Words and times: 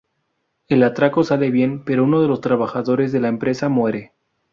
El 0.67 0.81
atraco 0.81 1.23
sale 1.23 1.51
bien, 1.51 1.83
pero 1.85 2.03
uno 2.03 2.23
de 2.23 2.27
los 2.27 2.41
trabajadores 2.41 3.11
de 3.11 3.19
la 3.19 3.27
empresa 3.27 3.69
muere. 3.69 4.13